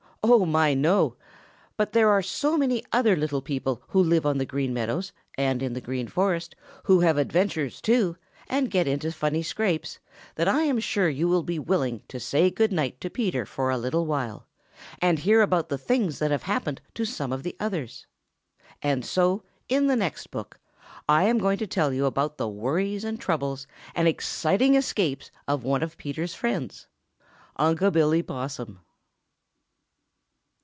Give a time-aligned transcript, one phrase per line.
[0.23, 1.15] Oh my, no!
[1.77, 5.63] But there are so many other little people who live on the Green Meadows and
[5.63, 8.17] in the Green Forest who have adventures, too,
[8.47, 9.97] and get into funny scrapes,
[10.35, 13.71] that I am sure you will be willing to say good night to Peter for
[13.71, 14.47] a little while
[14.99, 18.05] and hear about the things that have happened to some of the others.
[18.83, 20.59] And so, in the next book,
[21.09, 23.65] I am going to tell you about the worries and troubles
[23.95, 26.85] and exciting escapes of one of Peter's friends
[27.55, 28.81] Unc' Billy Possum.